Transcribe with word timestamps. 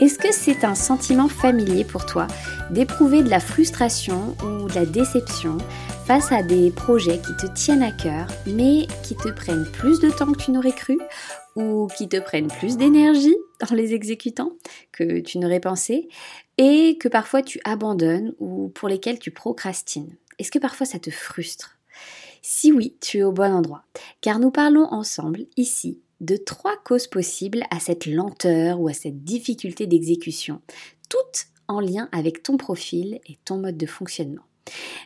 Est-ce 0.00 0.18
que 0.18 0.32
c'est 0.32 0.64
un 0.64 0.74
sentiment 0.74 1.28
familier 1.28 1.84
pour 1.84 2.04
toi 2.04 2.26
d'éprouver 2.70 3.22
de 3.22 3.30
la 3.30 3.40
frustration 3.40 4.36
ou 4.42 4.68
de 4.68 4.74
la 4.74 4.84
déception 4.84 5.56
face 6.06 6.32
à 6.32 6.42
des 6.42 6.70
projets 6.70 7.18
qui 7.18 7.34
te 7.34 7.46
tiennent 7.54 7.82
à 7.82 7.90
cœur 7.90 8.26
mais 8.46 8.86
qui 9.02 9.16
te 9.16 9.30
prennent 9.30 9.64
plus 9.64 10.00
de 10.00 10.10
temps 10.10 10.30
que 10.30 10.38
tu 10.38 10.50
n'aurais 10.50 10.74
cru 10.74 10.98
ou 11.56 11.88
qui 11.96 12.10
te 12.10 12.20
prennent 12.20 12.48
plus 12.48 12.76
d'énergie 12.76 13.36
en 13.70 13.74
les 13.74 13.94
exécutant 13.94 14.52
que 14.92 15.20
tu 15.20 15.38
n'aurais 15.38 15.60
pensé 15.60 16.08
et 16.58 16.98
que 16.98 17.08
parfois 17.08 17.40
tu 17.40 17.58
abandonnes 17.64 18.34
ou 18.38 18.68
pour 18.68 18.88
lesquels 18.88 19.18
tu 19.18 19.30
procrastines 19.30 20.14
Est-ce 20.38 20.50
que 20.50 20.58
parfois 20.58 20.84
ça 20.84 20.98
te 20.98 21.10
frustre? 21.10 21.78
Si 22.42 22.70
oui, 22.70 22.96
tu 23.00 23.18
es 23.18 23.22
au 23.22 23.32
bon 23.32 23.50
endroit 23.50 23.84
car 24.20 24.38
nous 24.38 24.50
parlons 24.50 24.86
ensemble 24.92 25.46
ici 25.56 26.00
de 26.20 26.36
trois 26.36 26.76
causes 26.84 27.06
possibles 27.06 27.62
à 27.70 27.80
cette 27.80 28.04
lenteur 28.04 28.78
ou 28.78 28.88
à 28.88 28.92
cette 28.92 29.24
difficulté 29.24 29.86
d'exécution, 29.86 30.60
toutes 31.08 31.46
en 31.66 31.80
lien 31.80 32.10
avec 32.12 32.42
ton 32.42 32.58
profil 32.58 33.20
et 33.26 33.38
ton 33.46 33.56
mode 33.56 33.78
de 33.78 33.86
fonctionnement. 33.86 34.42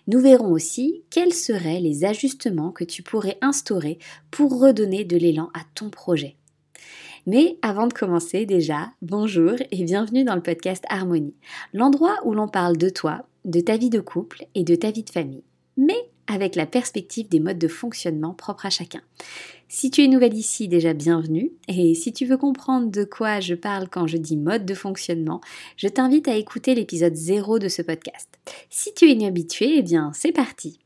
Nous 0.06 0.20
verrons 0.20 0.52
aussi 0.52 1.02
quels 1.10 1.34
seraient 1.34 1.80
les 1.80 2.04
ajustements 2.04 2.70
que 2.70 2.84
tu 2.84 3.02
pourrais 3.02 3.38
instaurer 3.40 3.98
pour 4.30 4.60
redonner 4.60 5.04
de 5.04 5.16
l'élan 5.16 5.50
à 5.54 5.60
ton 5.74 5.90
projet. 5.90 6.36
Mais 7.26 7.58
avant 7.60 7.86
de 7.86 7.92
commencer 7.92 8.46
déjà, 8.46 8.90
bonjour 9.02 9.54
et 9.70 9.84
bienvenue 9.84 10.24
dans 10.24 10.34
le 10.34 10.42
podcast 10.42 10.84
Harmonie, 10.88 11.34
l'endroit 11.74 12.16
où 12.24 12.32
l'on 12.32 12.48
parle 12.48 12.78
de 12.78 12.88
toi, 12.88 13.26
de 13.44 13.60
ta 13.60 13.76
vie 13.76 13.90
de 13.90 14.00
couple 14.00 14.46
et 14.54 14.64
de 14.64 14.74
ta 14.74 14.90
vie 14.90 15.02
de 15.02 15.10
famille, 15.10 15.44
mais 15.76 16.08
avec 16.26 16.56
la 16.56 16.66
perspective 16.66 17.28
des 17.28 17.40
modes 17.40 17.58
de 17.58 17.68
fonctionnement 17.68 18.34
propres 18.34 18.66
à 18.66 18.70
chacun. 18.70 19.00
Si 19.70 19.90
tu 19.90 20.02
es 20.02 20.08
nouvelle 20.08 20.34
ici, 20.34 20.66
déjà 20.66 20.94
bienvenue. 20.94 21.52
Et 21.68 21.94
si 21.94 22.14
tu 22.14 22.24
veux 22.24 22.38
comprendre 22.38 22.90
de 22.90 23.04
quoi 23.04 23.40
je 23.40 23.54
parle 23.54 23.88
quand 23.90 24.06
je 24.06 24.16
dis 24.16 24.38
mode 24.38 24.64
de 24.64 24.72
fonctionnement, 24.72 25.42
je 25.76 25.88
t'invite 25.88 26.26
à 26.26 26.36
écouter 26.36 26.74
l'épisode 26.74 27.14
0 27.14 27.58
de 27.58 27.68
ce 27.68 27.82
podcast. 27.82 28.28
Si 28.70 28.94
tu 28.94 29.10
es 29.10 29.12
inhabitué, 29.12 29.76
eh 29.76 29.82
bien 29.82 30.10
c'est 30.14 30.32
parti. 30.32 30.78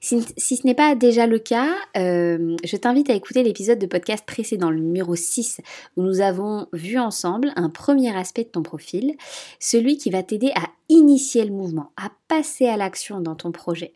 Si, 0.00 0.22
ce 0.38 0.66
n'est 0.66 0.74
pas 0.74 0.94
déjà 0.94 1.26
le 1.26 1.38
cas, 1.38 1.72
euh, 1.96 2.56
je 2.64 2.76
t'invite 2.76 3.10
à 3.10 3.14
écouter 3.14 3.42
l'épisode 3.42 3.78
de 3.78 3.86
podcast 3.86 4.24
précédent, 4.26 4.70
le 4.70 4.80
numéro 4.80 5.14
6, 5.14 5.60
où 5.96 6.02
nous 6.02 6.20
avons 6.20 6.66
vu 6.72 6.98
ensemble 6.98 7.52
un 7.54 7.68
premier 7.68 8.16
aspect 8.16 8.44
de 8.44 8.48
ton 8.48 8.62
profil, 8.62 9.14
celui 9.60 9.98
qui 9.98 10.10
va 10.10 10.22
t'aider 10.22 10.52
à 10.56 10.70
initier 10.88 11.44
le 11.44 11.52
mouvement, 11.52 11.92
à 11.96 12.10
à 12.68 12.76
l'action 12.76 13.20
dans 13.20 13.34
ton 13.34 13.52
projet. 13.52 13.94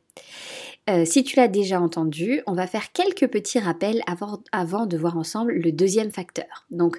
Euh, 0.88 1.04
si 1.04 1.22
tu 1.22 1.36
l'as 1.36 1.48
déjà 1.48 1.80
entendu, 1.80 2.40
on 2.46 2.54
va 2.54 2.66
faire 2.66 2.92
quelques 2.92 3.28
petits 3.28 3.58
rappels 3.58 4.02
avant, 4.06 4.86
de 4.86 4.96
voir 4.96 5.18
ensemble 5.18 5.52
le 5.52 5.70
deuxième 5.70 6.10
facteur. 6.10 6.64
Donc, 6.70 6.98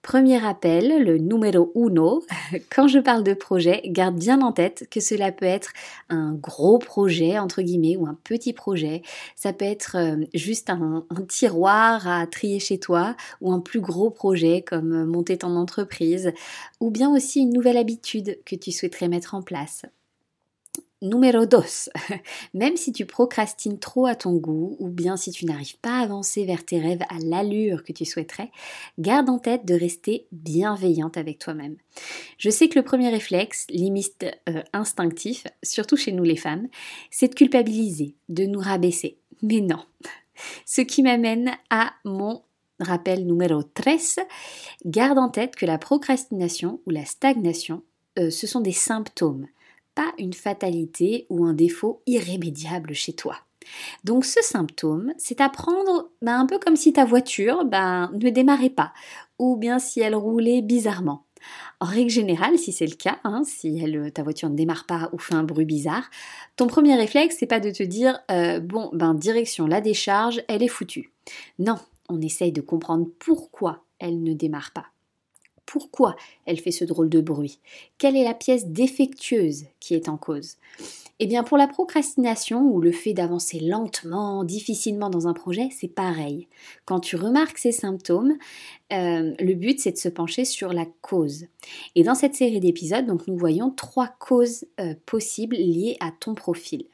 premier 0.00 0.38
rappel, 0.38 1.04
le 1.04 1.18
numéro 1.18 1.70
uno, 1.74 2.24
quand 2.74 2.88
je 2.88 2.98
parle 2.98 3.24
de 3.24 3.34
projet, 3.34 3.82
garde 3.84 4.16
bien 4.16 4.40
en 4.40 4.52
tête 4.52 4.88
que 4.90 5.00
cela 5.00 5.32
peut 5.32 5.44
être 5.44 5.72
un 6.08 6.32
gros 6.32 6.78
projet, 6.78 7.38
entre 7.38 7.60
guillemets, 7.60 7.96
ou 7.96 8.06
un 8.06 8.18
petit 8.24 8.54
projet. 8.54 9.02
Ça 9.34 9.52
peut 9.52 9.66
être 9.66 9.96
euh, 9.98 10.24
juste 10.32 10.70
un, 10.70 11.04
tiroir 11.28 12.08
à 12.08 12.26
trier 12.26 12.58
chez 12.58 12.78
toi, 12.78 13.16
ou 13.42 13.52
un 13.52 13.60
plus 13.60 13.80
gros 13.80 14.08
projet 14.08 14.62
comme 14.62 15.04
monter 15.04 15.36
ton 15.36 15.56
entreprise, 15.56 16.32
ou 16.80 16.90
bien 16.90 17.10
aussi 17.14 17.40
une 17.40 17.52
nouvelle 17.52 17.76
habitude 17.76 18.38
que 18.46 18.56
tu 18.56 18.72
souhaiterais 18.72 19.08
mettre 19.08 19.34
en 19.34 19.42
place. 19.42 19.82
Numéro 21.02 21.44
2. 21.44 21.58
Même 22.54 22.76
si 22.76 22.90
tu 22.90 23.04
procrastines 23.04 23.78
trop 23.78 24.06
à 24.06 24.14
ton 24.14 24.34
goût 24.34 24.76
ou 24.78 24.88
bien 24.88 25.18
si 25.18 25.30
tu 25.30 25.44
n'arrives 25.44 25.78
pas 25.78 25.98
à 25.98 26.02
avancer 26.02 26.46
vers 26.46 26.64
tes 26.64 26.80
rêves 26.80 27.02
à 27.10 27.18
l'allure 27.22 27.84
que 27.84 27.92
tu 27.92 28.06
souhaiterais, 28.06 28.50
garde 28.98 29.28
en 29.28 29.38
tête 29.38 29.66
de 29.66 29.74
rester 29.74 30.26
bienveillante 30.32 31.18
avec 31.18 31.38
toi-même. 31.38 31.76
Je 32.38 32.48
sais 32.48 32.70
que 32.70 32.78
le 32.78 32.84
premier 32.84 33.10
réflexe, 33.10 33.66
limite 33.68 34.24
euh, 34.48 34.62
instinctif, 34.72 35.46
surtout 35.62 35.96
chez 35.96 36.12
nous 36.12 36.24
les 36.24 36.36
femmes, 36.36 36.68
c'est 37.10 37.28
de 37.28 37.34
culpabiliser, 37.34 38.14
de 38.30 38.46
nous 38.46 38.60
rabaisser. 38.60 39.18
Mais 39.42 39.60
non. 39.60 39.84
Ce 40.64 40.80
qui 40.80 41.02
m'amène 41.02 41.50
à 41.68 41.92
mon 42.06 42.42
rappel 42.80 43.26
numéro 43.26 43.62
13. 43.62 44.20
Garde 44.86 45.18
en 45.18 45.28
tête 45.28 45.56
que 45.56 45.66
la 45.66 45.78
procrastination 45.78 46.80
ou 46.86 46.90
la 46.90 47.04
stagnation, 47.04 47.82
euh, 48.18 48.30
ce 48.30 48.46
sont 48.46 48.60
des 48.60 48.72
symptômes 48.72 49.46
pas 49.96 50.12
une 50.18 50.34
fatalité 50.34 51.26
ou 51.28 51.44
un 51.44 51.54
défaut 51.54 52.02
irrémédiable 52.06 52.94
chez 52.94 53.14
toi. 53.14 53.36
Donc 54.04 54.24
ce 54.24 54.40
symptôme, 54.42 55.12
c'est 55.18 55.40
à 55.40 55.48
prendre 55.48 56.10
ben, 56.22 56.38
un 56.38 56.46
peu 56.46 56.60
comme 56.60 56.76
si 56.76 56.92
ta 56.92 57.04
voiture 57.04 57.64
ben, 57.64 58.12
ne 58.12 58.30
démarrait 58.30 58.70
pas, 58.70 58.92
ou 59.40 59.56
bien 59.56 59.80
si 59.80 60.00
elle 60.00 60.14
roulait 60.14 60.62
bizarrement. 60.62 61.24
En 61.80 61.86
règle 61.86 62.10
générale, 62.10 62.58
si 62.58 62.72
c'est 62.72 62.86
le 62.86 62.94
cas, 62.94 63.18
hein, 63.24 63.42
si 63.44 63.82
ta 64.14 64.22
voiture 64.22 64.48
ne 64.48 64.56
démarre 64.56 64.86
pas 64.86 65.10
ou 65.12 65.18
fait 65.18 65.34
un 65.34 65.42
bruit 65.42 65.64
bizarre, 65.64 66.08
ton 66.56 66.66
premier 66.66 66.94
réflexe, 66.94 67.36
c'est 67.38 67.46
pas 67.46 67.60
de 67.60 67.70
te 67.70 67.82
dire 67.82 68.20
euh, 68.30 68.60
bon, 68.60 68.90
ben 68.92 69.14
direction 69.14 69.66
la 69.66 69.80
décharge, 69.80 70.42
elle 70.48 70.62
est 70.62 70.68
foutue. 70.68 71.12
Non, 71.58 71.76
on 72.08 72.20
essaye 72.20 72.52
de 72.52 72.60
comprendre 72.60 73.06
pourquoi 73.18 73.84
elle 73.98 74.22
ne 74.22 74.32
démarre 74.32 74.72
pas 74.72 74.86
pourquoi 75.66 76.16
elle 76.46 76.60
fait 76.60 76.70
ce 76.70 76.84
drôle 76.84 77.08
de 77.08 77.20
bruit 77.20 77.58
Quelle 77.98 78.16
est 78.16 78.24
la 78.24 78.34
pièce 78.34 78.66
défectueuse 78.66 79.64
qui 79.80 79.94
est 79.94 80.08
en 80.08 80.16
cause? 80.16 80.56
Eh 81.18 81.26
bien 81.26 81.44
pour 81.44 81.56
la 81.56 81.66
procrastination 81.66 82.62
ou 82.62 82.80
le 82.80 82.92
fait 82.92 83.14
d'avancer 83.14 83.58
lentement, 83.58 84.44
difficilement 84.44 85.08
dans 85.08 85.28
un 85.28 85.32
projet, 85.32 85.68
c'est 85.70 85.88
pareil. 85.88 86.46
Quand 86.84 87.00
tu 87.00 87.16
remarques 87.16 87.56
ces 87.56 87.72
symptômes, 87.72 88.36
euh, 88.92 89.34
le 89.38 89.54
but 89.54 89.80
c'est 89.80 89.92
de 89.92 89.96
se 89.96 90.10
pencher 90.10 90.44
sur 90.44 90.74
la 90.74 90.84
cause. 91.00 91.46
Et 91.94 92.02
dans 92.02 92.14
cette 92.14 92.34
série 92.34 92.60
d'épisodes, 92.60 93.06
nous 93.26 93.36
voyons 93.36 93.70
trois 93.70 94.08
causes 94.08 94.66
euh, 94.78 94.94
possibles 95.06 95.56
liées 95.56 95.96
à 96.00 96.10
ton 96.10 96.34
profil. 96.34 96.84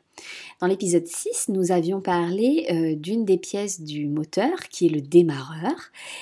Dans 0.61 0.67
l'épisode 0.67 1.07
6, 1.07 1.49
nous 1.49 1.73
avions 1.73 2.01
parlé 2.01 2.67
euh, 2.71 2.95
d'une 2.95 3.25
des 3.25 3.39
pièces 3.39 3.81
du 3.81 4.09
moteur 4.09 4.69
qui 4.71 4.87
est 4.87 4.91
le 4.91 5.01
démarreur. 5.01 5.75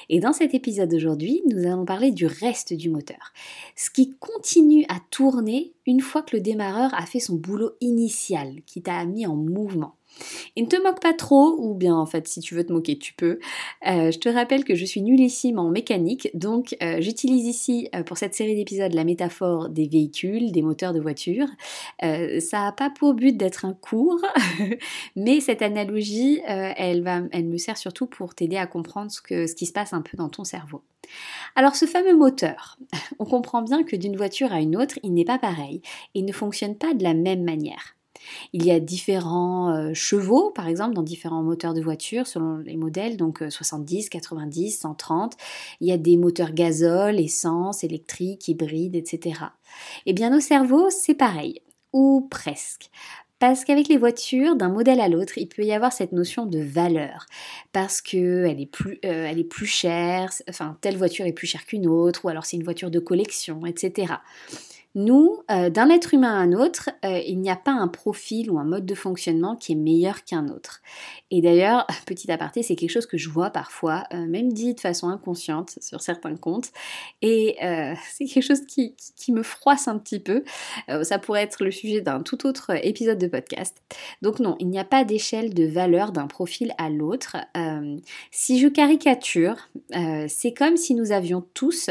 Et 0.09 0.21
dans 0.21 0.33
cet 0.33 0.55
épisode 0.55 0.91
d'aujourd'hui, 0.91 1.43
nous 1.49 1.66
allons 1.66 1.84
parler 1.84 2.11
du 2.11 2.27
reste 2.27 2.72
du 2.72 2.91
moteur. 2.91 3.33
Ce 3.77 3.91
qui 3.91 4.15
continue 4.19 4.84
à 4.88 4.99
tourner 5.11 5.72
une 5.87 6.00
fois 6.00 6.22
que 6.22 6.37
le 6.37 6.43
démarreur 6.43 6.93
a 6.94 7.06
fait 7.06 7.21
son 7.21 7.37
boulot 7.37 7.72
initial, 7.81 8.62
qui 8.66 8.83
t'a 8.83 9.05
mis 9.05 9.27
en 9.27 9.37
mouvement. 9.37 9.94
Et 10.56 10.62
ne 10.62 10.66
te 10.66 10.81
moque 10.82 11.00
pas 11.00 11.12
trop, 11.12 11.56
ou 11.59 11.75
bien 11.75 11.94
en 11.94 12.06
fait 12.06 12.28
si 12.28 12.41
tu 12.41 12.54
veux 12.54 12.65
te 12.65 12.72
moquer 12.72 12.98
tu 12.98 13.15
peux. 13.15 13.38
Euh, 13.87 14.10
je 14.10 14.19
te 14.19 14.28
rappelle 14.28 14.65
que 14.65 14.75
je 14.75 14.84
suis 14.84 15.03
nullissime 15.03 15.59
en 15.59 15.71
mécanique, 15.71 16.31
donc 16.34 16.76
euh, 16.82 17.00
j'utilise 17.00 17.47
ici 17.47 17.88
euh, 17.94 18.03
pour 18.03 18.19
cette 18.19 18.34
série 18.34 18.54
d'épisodes 18.54 18.93
la 18.93 19.04
métaphore 19.04 19.69
des 19.69 19.88
véhicules, 19.88 20.53
des 20.53 20.62
moteurs 20.62 20.93
de 20.93 21.00
voiture. 21.00 21.47
ça 22.00 22.59
n'a 22.59 22.72
pas 22.72 22.91
pour 22.91 23.15
but 23.15 23.37
d'être 23.37 23.65
un 23.65 23.75
cours, 23.75 24.20
mais 25.16 25.41
cette 25.41 25.62
analogie, 25.62 26.41
elle, 26.47 27.03
va, 27.03 27.22
elle 27.32 27.47
me 27.47 27.59
sert 27.59 27.76
surtout 27.76 28.06
pour 28.06 28.34
t'aider 28.34 28.56
à 28.56 28.66
comprendre 28.66 29.10
ce, 29.10 29.54
qui 29.54 29.66
se 29.66 29.72
passe 29.72 29.93
un 29.93 30.03
peu 30.03 30.16
dans 30.16 30.28
ton 30.28 30.44
cerveau. 30.44 30.82
Alors 31.56 31.75
ce 31.75 31.87
fameux 31.87 32.16
moteur, 32.16 32.78
on 33.19 33.25
comprend 33.25 33.62
bien 33.62 33.82
que 33.82 33.97
d'une 33.97 34.16
voiture 34.16 34.53
à 34.53 34.60
une 34.60 34.76
autre, 34.76 34.99
il 35.03 35.15
n'est 35.15 35.25
pas 35.25 35.38
pareil 35.38 35.82
et 36.15 36.22
ne 36.22 36.32
fonctionne 36.32 36.76
pas 36.76 36.94
de 36.94 37.03
la 37.03 37.15
même 37.15 37.43
manière. 37.43 37.97
Il 38.53 38.65
y 38.65 38.71
a 38.71 38.81
différents 38.81 39.71
euh, 39.71 39.94
chevaux, 39.94 40.50
par 40.50 40.69
exemple, 40.69 40.94
dans 40.94 41.03
différents 41.03 41.43
moteurs 41.43 41.75
de 41.75 41.81
voiture, 41.81 42.26
selon 42.26 42.59
les 42.59 42.76
modèles, 42.76 43.16
donc 43.16 43.43
70, 43.48 44.09
90, 44.09 44.78
130. 44.81 45.37
Il 45.81 45.88
y 45.88 45.93
a 45.93 45.98
des 45.98 46.16
moteurs 46.16 46.53
gazole, 46.53 47.20
essence, 47.20 47.84
électrique, 47.84 48.49
hybride, 48.49 48.97
etc. 48.97 49.41
Eh 50.06 50.12
bien, 50.12 50.31
nos 50.31 50.41
cerveaux, 50.41 50.91
c'est 50.91 51.15
pareil, 51.15 51.62
ou 51.93 52.26
presque. 52.31 52.91
Parce 53.40 53.64
qu'avec 53.64 53.88
les 53.88 53.96
voitures, 53.96 54.55
d'un 54.55 54.69
modèle 54.69 55.00
à 55.00 55.08
l'autre, 55.08 55.38
il 55.38 55.49
peut 55.49 55.64
y 55.64 55.73
avoir 55.73 55.94
cette 55.94 56.12
notion 56.12 56.44
de 56.44 56.61
valeur. 56.61 57.25
Parce 57.73 58.02
qu'elle 58.02 58.61
est, 58.61 58.70
euh, 59.06 59.26
est 59.26 59.44
plus 59.44 59.67
chère, 59.67 60.31
enfin, 60.46 60.76
telle 60.82 60.99
voiture 60.99 61.25
est 61.25 61.32
plus 61.32 61.46
chère 61.46 61.64
qu'une 61.64 61.87
autre, 61.87 62.26
ou 62.26 62.29
alors 62.29 62.44
c'est 62.44 62.58
une 62.58 62.64
voiture 62.64 62.90
de 62.90 62.99
collection, 62.99 63.64
etc. 63.64 64.12
Nous, 64.96 65.38
euh, 65.52 65.70
d'un 65.70 65.88
être 65.88 66.14
humain 66.14 66.32
à 66.32 66.40
un 66.40 66.52
autre, 66.52 66.90
euh, 67.04 67.20
il 67.25 67.40
n'y 67.40 67.50
a 67.50 67.54
pas 67.54 67.70
un 67.70 67.87
profil 67.87 68.50
ou 68.50 68.58
un 68.58 68.64
mode 68.64 68.87
de 68.87 68.96
fonctionnement 68.96 69.54
qui 69.54 69.72
est 69.72 69.76
meilleur 69.76 70.25
qu'un 70.25 70.48
autre. 70.48 70.82
Et 71.31 71.40
d'ailleurs, 71.40 71.87
petit 72.06 72.31
aparté, 72.32 72.64
c'est 72.64 72.75
quelque 72.75 72.90
chose 72.90 73.06
que 73.06 73.16
je 73.16 73.28
vois 73.28 73.50
parfois, 73.50 74.02
euh, 74.12 74.26
même 74.26 74.52
dit 74.52 74.75
de 74.75 74.81
façon 74.81 75.08
inconsciente 75.08 75.78
sur 75.81 76.00
certains 76.00 76.34
comptes. 76.34 76.70
Et 77.22 77.56
c'est 78.10 78.25
quelque 78.25 78.42
chose 78.42 78.66
qui, 78.66 78.96
qui, 79.16 79.32
me 79.32 79.42
froisse 79.44 79.87
un 79.87 79.98
petit 79.98 80.19
peu. 80.19 80.42
ça 81.02 81.19
pourrait 81.19 81.43
être 81.43 81.62
le 81.62 81.70
sujet 81.70 82.00
d'un 82.00 82.20
tout 82.22 82.46
autre 82.46 82.72
épisode 82.84 83.19
de 83.19 83.28
podcast. 83.28 83.76
Donc 84.22 84.40
non, 84.40 84.56
il 84.58 84.69
n'y 84.69 84.78
a 84.78 84.84
pas 84.84 85.04
d'échelle 85.04 85.54
de 85.54 85.64
valeur 85.64 86.10
d'un 86.10 86.26
profil 86.26 86.72
à 86.78 86.90
l'autre. 86.90 87.36
si 88.32 88.58
je 88.58 88.66
caricature, 88.66 89.56
c'est 90.28 90.52
comme 90.52 90.76
si 90.76 90.94
nous 90.94 91.12
avions 91.12 91.44
tous 91.54 91.90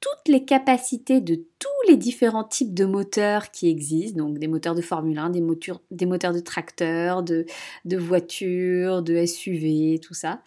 toutes 0.00 0.28
les 0.28 0.44
capacités 0.44 1.20
de 1.20 1.34
tous 1.34 1.88
les 1.88 1.96
différents 1.96 2.44
types 2.44 2.74
de 2.74 2.84
moteurs 2.84 3.50
qui 3.50 3.68
existent, 3.68 4.24
donc 4.24 4.38
des 4.38 4.48
moteurs 4.48 4.74
de 4.74 4.80
Formule 4.80 5.18
1, 5.18 5.30
des 5.30 5.40
moteurs, 5.40 5.80
de 5.90 6.40
tracteurs, 6.40 7.22
de, 7.22 7.46
de 7.84 7.96
voitures, 7.96 9.02
de 9.02 9.24
SUV, 9.24 10.00
tout 10.00 10.14
ça. 10.14 10.40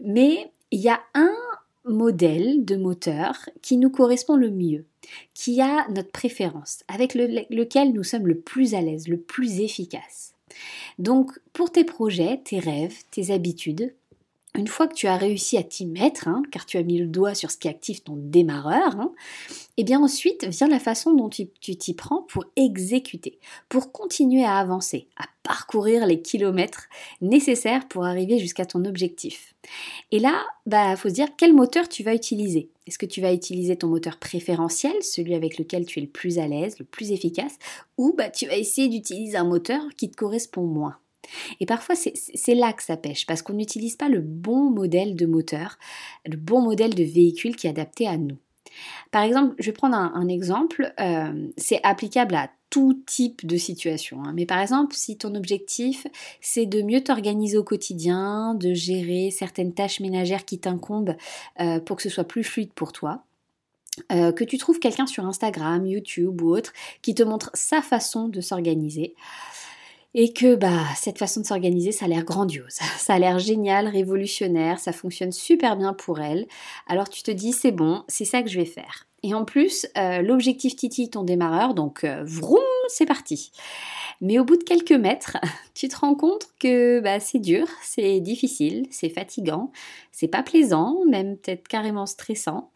Mais 0.00 0.50
il 0.70 0.80
y 0.80 0.88
a 0.88 1.00
un 1.14 1.34
modèle 1.84 2.64
de 2.64 2.76
moteur 2.76 3.48
qui 3.62 3.76
nous 3.76 3.90
correspond 3.90 4.36
le 4.36 4.50
mieux, 4.50 4.84
qui 5.34 5.60
a 5.60 5.86
notre 5.88 6.10
préférence, 6.10 6.82
avec 6.88 7.14
lequel 7.14 7.92
nous 7.92 8.02
sommes 8.02 8.26
le 8.26 8.38
plus 8.38 8.74
à 8.74 8.80
l'aise, 8.80 9.08
le 9.08 9.18
plus 9.18 9.60
efficace. 9.60 10.34
Donc 10.98 11.38
pour 11.52 11.70
tes 11.70 11.84
projets, 11.84 12.40
tes 12.44 12.58
rêves, 12.58 12.96
tes 13.10 13.30
habitudes, 13.32 13.94
une 14.56 14.68
fois 14.68 14.88
que 14.88 14.94
tu 14.94 15.06
as 15.06 15.16
réussi 15.16 15.56
à 15.56 15.62
t'y 15.62 15.86
mettre, 15.86 16.28
hein, 16.28 16.42
car 16.50 16.66
tu 16.66 16.76
as 16.78 16.82
mis 16.82 16.98
le 16.98 17.06
doigt 17.06 17.34
sur 17.34 17.50
ce 17.50 17.56
qui 17.56 17.68
active 17.68 18.02
ton 18.02 18.14
démarreur, 18.16 18.98
hein, 18.98 19.12
et 19.48 19.82
eh 19.82 19.84
bien 19.84 20.02
ensuite 20.02 20.46
vient 20.46 20.68
la 20.68 20.80
façon 20.80 21.14
dont 21.14 21.28
tu 21.28 21.46
t'y 21.48 21.94
prends 21.94 22.22
pour 22.22 22.44
exécuter, 22.56 23.38
pour 23.68 23.92
continuer 23.92 24.44
à 24.44 24.56
avancer, 24.56 25.08
à 25.16 25.26
parcourir 25.42 26.06
les 26.06 26.22
kilomètres 26.22 26.88
nécessaires 27.20 27.86
pour 27.88 28.06
arriver 28.06 28.38
jusqu'à 28.38 28.66
ton 28.66 28.84
objectif. 28.84 29.54
Et 30.10 30.18
là, 30.18 30.44
bah 30.64 30.96
faut 30.96 31.08
se 31.08 31.14
dire 31.14 31.28
quel 31.36 31.52
moteur 31.52 31.88
tu 31.88 32.02
vas 32.02 32.14
utiliser. 32.14 32.70
Est-ce 32.86 32.98
que 32.98 33.06
tu 33.06 33.20
vas 33.20 33.32
utiliser 33.32 33.76
ton 33.76 33.88
moteur 33.88 34.18
préférentiel, 34.18 35.02
celui 35.02 35.34
avec 35.34 35.58
lequel 35.58 35.84
tu 35.84 35.98
es 35.98 36.02
le 36.02 36.08
plus 36.08 36.38
à 36.38 36.46
l'aise, 36.46 36.78
le 36.78 36.84
plus 36.84 37.12
efficace, 37.12 37.58
ou 37.98 38.14
bah 38.16 38.30
tu 38.30 38.46
vas 38.46 38.56
essayer 38.56 38.88
d'utiliser 38.88 39.36
un 39.36 39.44
moteur 39.44 39.82
qui 39.96 40.10
te 40.10 40.16
correspond 40.16 40.64
moins? 40.64 40.96
Et 41.60 41.66
parfois, 41.66 41.94
c'est 41.96 42.54
là 42.54 42.72
que 42.72 42.82
ça 42.82 42.96
pêche, 42.96 43.26
parce 43.26 43.42
qu'on 43.42 43.54
n'utilise 43.54 43.96
pas 43.96 44.08
le 44.08 44.20
bon 44.20 44.70
modèle 44.70 45.16
de 45.16 45.26
moteur, 45.26 45.78
le 46.24 46.36
bon 46.36 46.60
modèle 46.60 46.94
de 46.94 47.04
véhicule 47.04 47.56
qui 47.56 47.66
est 47.66 47.70
adapté 47.70 48.06
à 48.06 48.16
nous. 48.16 48.38
Par 49.10 49.22
exemple, 49.22 49.54
je 49.58 49.66
vais 49.66 49.72
prendre 49.72 49.96
un, 49.96 50.28
exemple, 50.28 50.92
euh, 51.00 51.48
c'est 51.56 51.80
applicable 51.82 52.34
à 52.34 52.50
tout 52.70 53.00
type 53.06 53.46
de 53.46 53.56
situation. 53.56 54.22
Hein. 54.24 54.32
Mais 54.34 54.44
par 54.44 54.58
exemple, 54.58 54.94
si 54.94 55.16
ton 55.16 55.34
objectif, 55.34 56.06
c'est 56.40 56.66
de 56.66 56.82
mieux 56.82 57.02
t'organiser 57.02 57.56
au 57.56 57.64
quotidien, 57.64 58.54
de 58.54 58.74
gérer 58.74 59.30
certaines 59.30 59.72
tâches 59.72 60.00
ménagères 60.00 60.44
qui 60.44 60.58
t'incombent 60.58 61.16
euh, 61.60 61.80
pour 61.80 61.96
que 61.96 62.02
ce 62.02 62.08
soit 62.08 62.24
plus 62.24 62.44
fluide 62.44 62.72
pour 62.74 62.92
toi, 62.92 63.22
euh, 64.12 64.32
que 64.32 64.44
tu 64.44 64.58
trouves 64.58 64.78
quelqu'un 64.78 65.06
sur 65.06 65.24
Instagram, 65.24 65.86
YouTube 65.86 66.42
ou 66.42 66.50
autre 66.50 66.72
qui 67.02 67.14
te 67.14 67.22
montre 67.22 67.50
sa 67.54 67.80
façon 67.80 68.28
de 68.28 68.40
s'organiser, 68.40 69.14
et 70.18 70.32
que 70.32 70.54
bah 70.54 70.82
cette 70.96 71.18
façon 71.18 71.42
de 71.42 71.46
s'organiser, 71.46 71.92
ça 71.92 72.06
a 72.06 72.08
l'air 72.08 72.24
grandiose, 72.24 72.78
ça 72.98 73.14
a 73.14 73.18
l'air 73.18 73.38
génial, 73.38 73.86
révolutionnaire, 73.86 74.80
ça 74.80 74.92
fonctionne 74.92 75.30
super 75.30 75.76
bien 75.76 75.92
pour 75.92 76.20
elle. 76.20 76.48
Alors 76.88 77.08
tu 77.10 77.22
te 77.22 77.30
dis 77.30 77.52
c'est 77.52 77.70
bon, 77.70 78.02
c'est 78.08 78.24
ça 78.24 78.42
que 78.42 78.48
je 78.48 78.58
vais 78.58 78.64
faire. 78.64 79.06
Et 79.22 79.34
en 79.34 79.44
plus, 79.44 79.86
euh, 79.98 80.22
l'objectif 80.22 80.74
Titi 80.74 81.10
ton 81.10 81.22
démarreur, 81.22 81.74
donc 81.74 82.04
euh, 82.04 82.22
vroom, 82.24 82.60
c'est 82.88 83.06
parti. 83.06 83.52
Mais 84.22 84.38
au 84.38 84.44
bout 84.44 84.56
de 84.56 84.62
quelques 84.62 84.92
mètres, 84.92 85.36
tu 85.74 85.88
te 85.88 85.96
rends 85.96 86.14
compte 86.14 86.48
que 86.60 87.00
bah, 87.00 87.20
c'est 87.20 87.38
dur, 87.38 87.66
c'est 87.82 88.20
difficile, 88.20 88.86
c'est 88.90 89.10
fatigant, 89.10 89.70
c'est 90.12 90.28
pas 90.28 90.42
plaisant, 90.42 91.00
même 91.08 91.36
peut-être 91.36 91.68
carrément 91.68 92.06
stressant. 92.06 92.70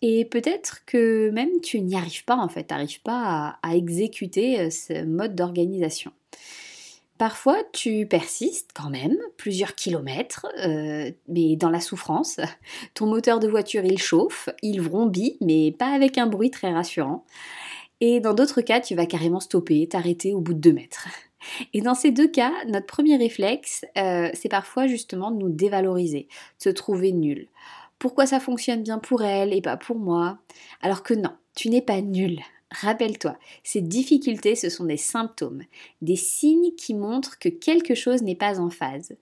Et 0.00 0.24
peut-être 0.24 0.84
que 0.86 1.30
même 1.30 1.60
tu 1.60 1.80
n'y 1.80 1.96
arrives 1.96 2.24
pas 2.24 2.36
en 2.36 2.48
fait, 2.48 2.68
tu 2.68 2.74
n'arrives 2.74 3.02
pas 3.02 3.58
à, 3.62 3.74
exécuter 3.74 4.60
euh, 4.60 4.70
ce 4.70 5.04
mode 5.04 5.34
d'organisation. 5.34 6.12
Parfois, 7.18 7.56
tu 7.72 8.06
persistes 8.06 8.70
quand 8.74 8.90
même, 8.90 9.16
plusieurs 9.36 9.74
kilomètres, 9.74 10.46
euh, 10.64 11.10
mais 11.26 11.56
dans 11.56 11.70
la 11.70 11.80
souffrance. 11.80 12.38
Ton 12.94 13.06
moteur 13.06 13.40
de 13.40 13.48
voiture, 13.48 13.84
il 13.84 13.98
chauffe, 13.98 14.48
il 14.62 14.80
vrombit, 14.80 15.36
mais 15.40 15.72
pas 15.72 15.92
avec 15.92 16.16
un 16.16 16.28
bruit 16.28 16.52
très 16.52 16.72
rassurant. 16.72 17.24
Et 18.00 18.20
dans 18.20 18.34
d'autres 18.34 18.60
cas, 18.60 18.80
tu 18.80 18.94
vas 18.94 19.06
carrément 19.06 19.40
stopper, 19.40 19.88
t'arrêter 19.88 20.32
au 20.32 20.40
bout 20.40 20.54
de 20.54 20.60
deux 20.60 20.72
mètres. 20.72 21.08
Et 21.72 21.80
dans 21.80 21.94
ces 21.94 22.12
deux 22.12 22.28
cas, 22.28 22.52
notre 22.68 22.86
premier 22.86 23.16
réflexe, 23.16 23.84
euh, 23.96 24.28
c'est 24.34 24.48
parfois 24.48 24.86
justement 24.86 25.30
de 25.32 25.38
nous 25.38 25.48
dévaloriser, 25.48 26.28
de 26.58 26.62
se 26.62 26.68
trouver 26.68 27.12
nul. 27.12 27.48
Pourquoi 27.98 28.26
ça 28.26 28.38
fonctionne 28.38 28.82
bien 28.82 28.98
pour 28.98 29.22
elle 29.22 29.52
et 29.52 29.60
pas 29.60 29.76
pour 29.76 29.98
moi? 29.98 30.38
Alors 30.82 31.02
que 31.02 31.14
non, 31.14 31.32
tu 31.56 31.68
n'es 31.68 31.82
pas 31.82 32.00
nul. 32.00 32.40
Rappelle-toi, 32.70 33.36
ces 33.64 33.80
difficultés, 33.80 34.54
ce 34.54 34.68
sont 34.68 34.84
des 34.84 34.98
symptômes, 34.98 35.62
des 36.02 36.16
signes 36.16 36.72
qui 36.76 36.94
montrent 36.94 37.38
que 37.38 37.48
quelque 37.48 37.94
chose 37.94 38.22
n'est 38.22 38.34
pas 38.34 38.60
en 38.60 38.68
phase. 38.68 39.16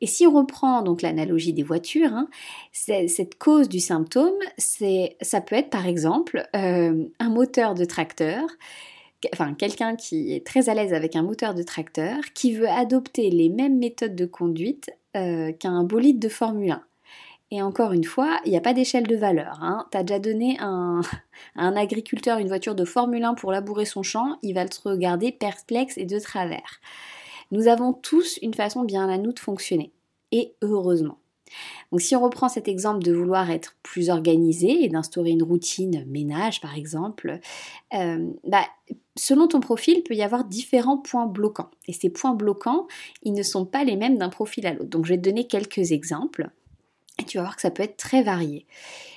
Et 0.00 0.06
si 0.06 0.26
on 0.26 0.32
reprend 0.32 0.82
donc 0.82 1.00
l'analogie 1.00 1.52
des 1.52 1.62
voitures, 1.62 2.12
hein, 2.12 2.28
cette 2.72 3.38
cause 3.38 3.68
du 3.68 3.78
symptôme, 3.78 4.34
ça 4.58 5.40
peut 5.40 5.54
être 5.54 5.70
par 5.70 5.86
exemple 5.86 6.44
euh, 6.56 7.04
un 7.20 7.30
moteur 7.30 7.74
de 7.74 7.84
tracteur, 7.84 8.42
enfin 9.32 9.54
quelqu'un 9.54 9.94
qui 9.94 10.34
est 10.34 10.44
très 10.44 10.68
à 10.68 10.74
l'aise 10.74 10.92
avec 10.92 11.14
un 11.14 11.22
moteur 11.22 11.54
de 11.54 11.62
tracteur, 11.62 12.18
qui 12.34 12.52
veut 12.52 12.68
adopter 12.68 13.30
les 13.30 13.48
mêmes 13.48 13.78
méthodes 13.78 14.16
de 14.16 14.26
conduite 14.26 14.90
euh, 15.16 15.52
qu'un 15.52 15.84
bolide 15.84 16.18
de 16.18 16.28
Formule 16.28 16.72
1. 16.72 16.82
Et 17.52 17.60
encore 17.60 17.92
une 17.92 18.04
fois, 18.04 18.40
il 18.46 18.50
n'y 18.50 18.56
a 18.56 18.62
pas 18.62 18.72
d'échelle 18.72 19.06
de 19.06 19.14
valeur. 19.14 19.58
Hein. 19.60 19.86
Tu 19.92 19.98
as 19.98 20.02
déjà 20.02 20.18
donné 20.18 20.56
un, 20.58 21.02
à 21.54 21.66
un 21.66 21.76
agriculteur 21.76 22.38
une 22.38 22.48
voiture 22.48 22.74
de 22.74 22.86
Formule 22.86 23.22
1 23.22 23.34
pour 23.34 23.52
labourer 23.52 23.84
son 23.84 24.02
champ, 24.02 24.38
il 24.42 24.54
va 24.54 24.64
te 24.64 24.88
regarder 24.88 25.32
perplexe 25.32 25.98
et 25.98 26.06
de 26.06 26.18
travers. 26.18 26.80
Nous 27.50 27.68
avons 27.68 27.92
tous 27.92 28.38
une 28.40 28.54
façon 28.54 28.84
bien 28.84 29.06
à 29.10 29.18
nous 29.18 29.34
de 29.34 29.38
fonctionner. 29.38 29.92
Et 30.32 30.54
heureusement. 30.62 31.18
Donc 31.90 32.00
si 32.00 32.16
on 32.16 32.22
reprend 32.22 32.48
cet 32.48 32.68
exemple 32.68 33.02
de 33.02 33.12
vouloir 33.12 33.50
être 33.50 33.76
plus 33.82 34.08
organisé 34.08 34.84
et 34.84 34.88
d'instaurer 34.88 35.32
une 35.32 35.42
routine 35.42 36.06
ménage 36.06 36.62
par 36.62 36.74
exemple, 36.74 37.38
euh, 37.92 38.30
bah, 38.48 38.64
selon 39.14 39.46
ton 39.46 39.60
profil, 39.60 39.96
il 39.98 40.02
peut 40.04 40.14
y 40.14 40.22
avoir 40.22 40.44
différents 40.44 40.96
points 40.96 41.26
bloquants. 41.26 41.70
Et 41.86 41.92
ces 41.92 42.08
points 42.08 42.32
bloquants, 42.32 42.86
ils 43.22 43.34
ne 43.34 43.42
sont 43.42 43.66
pas 43.66 43.84
les 43.84 43.96
mêmes 43.96 44.16
d'un 44.16 44.30
profil 44.30 44.66
à 44.66 44.72
l'autre. 44.72 44.88
Donc 44.88 45.04
je 45.04 45.10
vais 45.10 45.18
te 45.18 45.28
donner 45.28 45.46
quelques 45.46 45.92
exemples. 45.92 46.50
Tu 47.26 47.38
vas 47.38 47.44
voir 47.44 47.56
que 47.56 47.62
ça 47.62 47.70
peut 47.70 47.82
être 47.82 47.96
très 47.96 48.22
varié. 48.22 48.66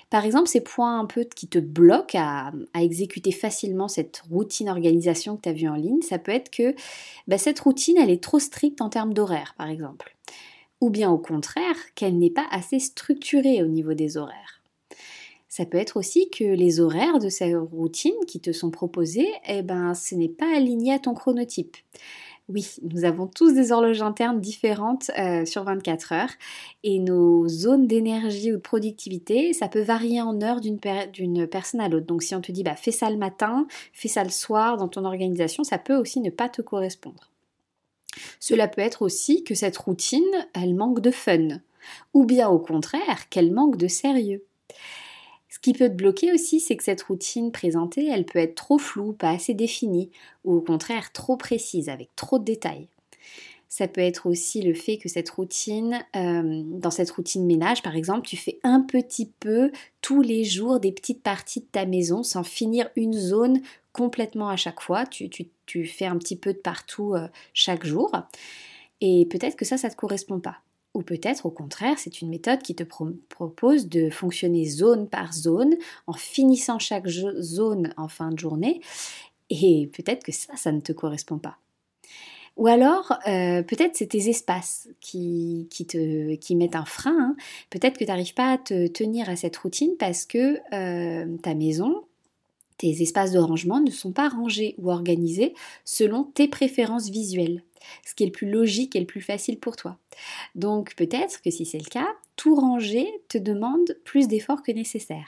Par 0.09 0.23
exemple, 0.23 0.47
ces 0.47 0.61
points 0.61 0.99
un 0.99 1.05
peu 1.05 1.23
qui 1.23 1.47
te 1.47 1.59
bloquent 1.59 2.17
à, 2.17 2.51
exécuter 2.79 3.31
facilement 3.31 3.87
cette 3.87 4.21
routine 4.29 4.69
organisation 4.69 5.35
que 5.35 5.41
tu 5.41 5.49
as 5.49 5.53
vue 5.53 5.67
en 5.67 5.75
ligne, 5.75 6.01
ça 6.01 6.19
peut 6.19 6.31
être 6.31 6.49
que 6.49 6.75
bah, 7.27 7.37
cette 7.37 7.59
routine, 7.59 7.97
elle 7.97 8.11
est 8.11 8.23
trop 8.23 8.39
stricte 8.39 8.81
en 8.81 8.89
termes 8.89 9.13
d'horaire, 9.13 9.55
par 9.57 9.67
exemple. 9.67 10.15
Ou 10.81 10.89
bien 10.89 11.09
au 11.09 11.17
contraire, 11.17 11.75
qu'elle 11.95 12.17
n'est 12.17 12.29
pas 12.29 12.45
assez 12.51 12.79
structurée 12.79 13.63
au 13.63 13.67
niveau 13.67 13.93
des 13.93 14.17
horaires. 14.17 14.61
Ça 15.49 15.65
peut 15.65 15.77
être 15.77 15.97
aussi 15.97 16.29
que 16.29 16.43
les 16.43 16.81
horaires 16.81 17.19
de 17.19 17.29
ces 17.29 17.55
routines 17.55 18.13
qui 18.27 18.41
te 18.41 18.51
sont 18.51 18.71
proposées, 18.71 19.31
eh 19.47 19.61
ben, 19.61 19.93
ce 19.93 20.13
n'est 20.13 20.29
pas 20.29 20.53
aligné 20.55 20.93
à 20.93 20.99
ton 20.99 21.13
chronotype. 21.13 21.77
Oui, 22.47 22.75
nous 22.83 23.05
avons 23.05 23.25
tous 23.25 23.53
des 23.53 23.71
horloges 23.71 24.03
internes 24.03 24.39
différentes 24.39 25.09
euh, 25.17 25.45
sur 25.45 25.63
24 25.63 26.11
heures 26.13 26.29
et 26.83 26.99
nos 26.99 27.47
zones 27.47 27.87
d'énergie 27.87 28.51
ou 28.51 28.57
de 28.57 28.61
productivité, 28.61 29.51
ça 29.53 29.67
peut 29.67 29.81
varier 29.81 30.21
en 30.21 30.39
heures 30.43 30.61
d'une 30.61 30.77
personne 31.47 31.81
à 31.81 31.89
l'autre. 31.89 32.05
Donc 32.05 32.21
si 32.21 32.35
on 32.35 32.41
te 32.41 32.51
dit 32.51 32.61
bah, 32.61 32.75
fais 32.75 32.91
ça 32.91 33.09
le 33.09 33.17
matin, 33.17 33.65
fais 33.93 34.09
ça 34.09 34.23
le 34.23 34.29
soir 34.29 34.77
dans 34.77 34.87
ton 34.87 35.05
organisation, 35.05 35.63
ça 35.63 35.79
peut 35.79 35.95
aussi 35.95 36.19
ne 36.19 36.29
pas 36.29 36.47
te 36.47 36.61
correspondre. 36.61 37.31
Cela 38.39 38.67
peut 38.67 38.81
être 38.81 39.01
aussi 39.01 39.43
que 39.43 39.55
cette 39.55 39.77
routine, 39.77 40.23
elle 40.53 40.75
manque 40.75 40.99
de 40.99 41.11
fun, 41.11 41.47
ou 42.13 42.25
bien 42.25 42.47
au 42.47 42.59
contraire 42.59 43.27
qu'elle 43.29 43.51
manque 43.51 43.77
de 43.77 43.87
sérieux. 43.87 44.43
Ce 45.49 45.59
qui 45.59 45.73
peut 45.73 45.89
te 45.89 45.93
bloquer 45.93 46.33
aussi, 46.33 46.59
c'est 46.59 46.75
que 46.75 46.83
cette 46.83 47.03
routine 47.03 47.51
présentée, 47.51 48.07
elle 48.07 48.25
peut 48.25 48.39
être 48.39 48.55
trop 48.55 48.77
floue, 48.77 49.13
pas 49.13 49.29
assez 49.29 49.53
définie, 49.53 50.11
ou 50.43 50.55
au 50.55 50.61
contraire 50.61 51.11
trop 51.13 51.37
précise, 51.37 51.89
avec 51.89 52.09
trop 52.15 52.39
de 52.39 52.43
détails. 52.43 52.87
Ça 53.67 53.87
peut 53.87 54.01
être 54.01 54.29
aussi 54.29 54.61
le 54.61 54.73
fait 54.73 54.97
que 54.97 55.09
cette 55.09 55.29
routine, 55.29 55.99
euh, 56.15 56.63
dans 56.65 56.91
cette 56.91 57.11
routine 57.11 57.45
ménage 57.45 57.81
par 57.83 57.95
exemple, 57.95 58.25
tu 58.25 58.37
fais 58.37 58.59
un 58.63 58.81
petit 58.81 59.31
peu 59.39 59.71
tous 60.01 60.21
les 60.21 60.45
jours 60.45 60.79
des 60.79 60.91
petites 60.91 61.21
parties 61.21 61.59
de 61.59 61.65
ta 61.65 61.85
maison 61.85 62.23
sans 62.23 62.43
finir 62.43 62.89
une 62.95 63.13
zone 63.13 63.59
complètement 63.91 64.49
à 64.49 64.55
chaque 64.55 64.81
fois. 64.81 65.05
Tu, 65.05 65.29
fais 65.85 66.05
un 66.05 66.17
petit 66.17 66.35
peu 66.35 66.53
de 66.53 66.59
partout 66.59 67.15
euh, 67.15 67.27
chaque 67.53 67.85
jour. 67.85 68.11
Et 69.01 69.25
peut-être 69.29 69.55
que 69.55 69.65
ça, 69.65 69.77
ça 69.77 69.89
ne 69.89 69.93
te 69.93 69.97
correspond 69.97 70.39
pas. 70.39 70.59
Ou 70.95 71.01
peut-être 71.01 71.45
au 71.45 71.51
contraire, 71.51 71.99
c'est 71.99 72.21
une 72.21 72.29
méthode 72.29 72.61
qui 72.61 72.73
te 72.73 72.83
propose 73.29 73.87
de 73.89 74.09
fonctionner 74.09 74.65
zone 74.65 75.09
par 75.09 75.33
zone 75.33 75.75
en 76.07 76.13
finissant 76.13 76.79
chaque 76.79 77.07
zone 77.07 77.93
en 77.97 78.07
fin 78.07 78.31
de 78.31 78.39
journée. 78.39 78.79
Et 79.49 79.91
peut-être 79.93 80.23
que 80.23 80.31
ça, 80.31 80.55
ça 80.55 80.71
ne 80.71 80.79
te 80.79 80.93
correspond 80.93 81.37
pas. 81.37 81.57
Ou 82.55 82.67
alors, 82.67 83.11
euh, 83.27 83.61
peut-être 83.63 83.97
c'est 83.97 84.07
tes 84.07 84.29
espaces 84.29 84.87
qui, 85.01 85.67
te, 85.69 86.35
qui 86.35 86.55
mettent 86.55 86.77
un 86.77 86.85
frein. 86.85 87.17
Hein. 87.19 87.35
Peut-être 87.69 87.97
que 87.97 88.05
tu 88.05 88.09
n'arrives 88.09 88.33
pas 88.33 88.53
à 88.53 88.57
te 88.57 88.87
tenir 88.87 89.29
à 89.29 89.35
cette 89.35 89.57
routine 89.57 89.91
parce 89.99 90.25
que 90.25 90.59
euh, 90.73 91.37
ta 91.43 91.53
maison, 91.53 92.05
tes 92.77 93.01
espaces 93.01 93.31
de 93.31 93.39
rangement 93.39 93.79
ne 93.79 93.91
sont 93.91 94.11
pas 94.11 94.29
rangés 94.29 94.75
ou 94.77 94.91
organisés 94.91 95.53
selon 95.83 96.23
tes 96.23 96.47
préférences 96.47 97.09
visuelles 97.09 97.63
ce 98.05 98.15
qui 98.15 98.23
est 98.23 98.27
le 98.27 98.31
plus 98.31 98.49
logique 98.49 98.95
et 98.95 98.99
le 98.99 99.05
plus 99.05 99.21
facile 99.21 99.59
pour 99.59 99.75
toi. 99.75 99.97
Donc 100.55 100.95
peut-être 100.95 101.41
que 101.41 101.51
si 101.51 101.65
c'est 101.65 101.77
le 101.77 101.89
cas, 101.89 102.07
tout 102.35 102.55
ranger 102.55 103.07
te 103.29 103.37
demande 103.37 103.97
plus 104.03 104.27
d'efforts 104.27 104.63
que 104.63 104.71
nécessaire. 104.71 105.27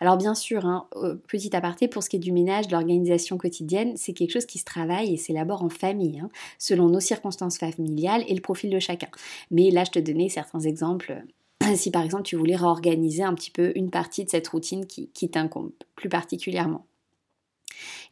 Alors 0.00 0.18
bien 0.18 0.34
sûr, 0.34 0.66
hein, 0.66 0.88
petit 1.28 1.56
aparté, 1.56 1.88
pour 1.88 2.02
ce 2.02 2.10
qui 2.10 2.16
est 2.16 2.20
du 2.20 2.32
ménage, 2.32 2.66
de 2.66 2.72
l'organisation 2.72 3.38
quotidienne, 3.38 3.96
c'est 3.96 4.12
quelque 4.12 4.32
chose 4.32 4.44
qui 4.44 4.58
se 4.58 4.64
travaille 4.64 5.14
et 5.14 5.16
s'élabore 5.16 5.62
en 5.62 5.70
famille, 5.70 6.20
hein, 6.20 6.28
selon 6.58 6.88
nos 6.88 7.00
circonstances 7.00 7.56
familiales 7.56 8.24
et 8.28 8.34
le 8.34 8.42
profil 8.42 8.68
de 8.68 8.78
chacun. 8.78 9.08
Mais 9.50 9.70
là, 9.70 9.84
je 9.84 9.92
te 9.92 9.98
donnais 9.98 10.28
certains 10.28 10.60
exemples 10.60 11.22
si 11.76 11.90
par 11.90 12.02
exemple 12.02 12.24
tu 12.24 12.36
voulais 12.36 12.56
réorganiser 12.56 13.22
un 13.22 13.34
petit 13.34 13.50
peu 13.50 13.72
une 13.74 13.90
partie 13.90 14.24
de 14.24 14.30
cette 14.30 14.48
routine 14.48 14.86
qui, 14.86 15.28
t'incombe 15.28 15.72
plus 15.94 16.08
particulièrement. 16.08 16.86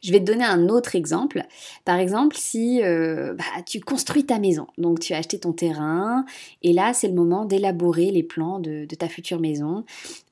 Je 0.01 0.11
vais 0.11 0.19
te 0.19 0.25
donner 0.25 0.43
un 0.43 0.69
autre 0.69 0.95
exemple. 0.95 1.43
Par 1.83 1.97
exemple, 1.97 2.35
si 2.37 2.83
euh, 2.83 3.33
bah, 3.33 3.63
tu 3.65 3.79
construis 3.79 4.25
ta 4.25 4.37
maison, 4.37 4.67
donc 4.77 4.99
tu 4.99 5.13
as 5.13 5.17
acheté 5.17 5.39
ton 5.39 5.53
terrain, 5.53 6.25
et 6.61 6.73
là 6.73 6.93
c'est 6.93 7.07
le 7.07 7.15
moment 7.15 7.45
d'élaborer 7.45 8.11
les 8.11 8.21
plans 8.21 8.59
de, 8.59 8.85
ta 8.85 9.07
future 9.07 9.39
maison, 9.39 9.83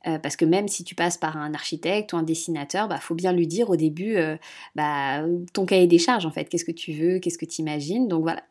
euh, 0.06 0.20
parce 0.20 0.36
que 0.36 0.46
même 0.46 0.68
si 0.68 0.84
tu 0.84 0.94
passes 0.94 1.18
par 1.18 1.38
un 1.38 1.56
architecte 1.56 2.14
ou 2.14 2.18
un 2.18 2.24
dessinateur, 2.24 2.86
il 2.86 2.90
bah, 2.90 3.00
faut 3.00 3.16
bien 3.16 3.32
lui 3.32 3.48
dire 3.48 3.72
au 3.72 3.76
début 3.76 4.18
euh, 4.18 4.38
bah, 4.76 5.24
ton 5.54 5.66
cahier 5.66 5.88
des 5.88 5.98
charges 5.98 6.28
en 6.28 6.32
fait, 6.32 6.46
qu'est-ce 6.46 6.66
que 6.66 6.72
tu 6.72 6.94
veux, 6.94 7.18
qu'est-ce 7.18 7.40
que 7.40 7.46
tu 7.46 7.62
imagines? 7.62 8.08
Donc 8.08 8.22
voilà. 8.22 8.44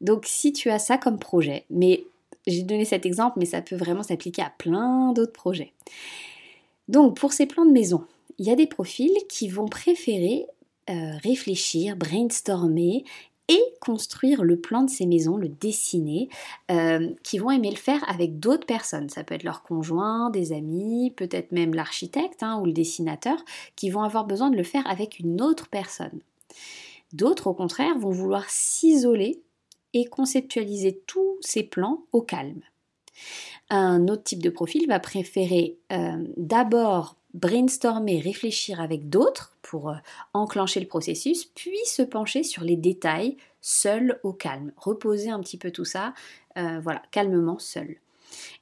donc 0.00 0.24
si 0.26 0.52
tu 0.52 0.70
as 0.70 0.80
ça 0.80 0.98
comme 0.98 1.20
projet, 1.20 1.66
mais 1.70 2.04
j'ai 2.46 2.62
donné 2.62 2.84
cet 2.84 3.06
exemple, 3.06 3.38
mais 3.38 3.46
ça 3.46 3.62
peut 3.62 3.76
vraiment 3.76 4.02
s'appliquer 4.02 4.42
à 4.42 4.52
plein 4.56 5.12
d'autres 5.12 5.32
projets. 5.32 5.72
Donc 6.88 7.16
pour 7.16 7.32
ces 7.32 7.46
plans 7.46 7.66
de 7.66 7.72
maison, 7.72 8.04
il 8.38 8.46
y 8.46 8.50
a 8.50 8.56
des 8.56 8.66
profils 8.66 9.16
qui 9.28 9.48
vont 9.48 9.66
préférer 9.66 10.46
euh, 10.88 11.16
réfléchir, 11.22 11.96
brainstormer 11.96 13.04
et 13.48 13.62
construire 13.80 14.44
le 14.44 14.60
plan 14.60 14.82
de 14.82 14.90
ces 14.90 15.06
maisons, 15.06 15.36
le 15.36 15.48
dessiner, 15.48 16.28
euh, 16.70 17.10
qui 17.24 17.38
vont 17.38 17.50
aimer 17.50 17.70
le 17.70 17.76
faire 17.76 18.08
avec 18.08 18.38
d'autres 18.38 18.66
personnes. 18.66 19.08
Ça 19.08 19.24
peut 19.24 19.34
être 19.34 19.42
leur 19.42 19.62
conjoint, 19.62 20.30
des 20.30 20.52
amis, 20.52 21.12
peut-être 21.16 21.50
même 21.50 21.74
l'architecte 21.74 22.42
hein, 22.42 22.60
ou 22.60 22.66
le 22.66 22.72
dessinateur, 22.72 23.36
qui 23.74 23.90
vont 23.90 24.02
avoir 24.02 24.26
besoin 24.26 24.50
de 24.50 24.56
le 24.56 24.62
faire 24.62 24.86
avec 24.88 25.18
une 25.18 25.42
autre 25.42 25.68
personne. 25.68 26.20
D'autres, 27.12 27.48
au 27.48 27.54
contraire, 27.54 27.98
vont 27.98 28.10
vouloir 28.10 28.48
s'isoler 28.48 29.42
et 29.92 30.04
conceptualiser 30.04 31.00
tous 31.06 31.25
ses 31.40 31.62
plans 31.62 32.04
au 32.12 32.22
calme. 32.22 32.60
Un 33.70 34.08
autre 34.08 34.22
type 34.22 34.42
de 34.42 34.50
profil 34.50 34.86
va 34.86 35.00
préférer 35.00 35.78
euh, 35.92 36.24
d'abord 36.36 37.16
brainstormer, 37.34 38.20
réfléchir 38.20 38.80
avec 38.80 39.08
d'autres 39.08 39.56
pour 39.62 39.90
euh, 39.90 39.96
enclencher 40.32 40.80
le 40.80 40.86
processus, 40.86 41.44
puis 41.44 41.78
se 41.84 42.02
pencher 42.02 42.42
sur 42.42 42.62
les 42.62 42.76
détails 42.76 43.36
seul 43.60 44.20
au 44.22 44.32
calme, 44.32 44.72
reposer 44.76 45.30
un 45.30 45.40
petit 45.40 45.58
peu 45.58 45.70
tout 45.70 45.84
ça, 45.84 46.14
euh, 46.56 46.80
voilà, 46.80 47.02
calmement 47.10 47.58
seul. 47.58 47.96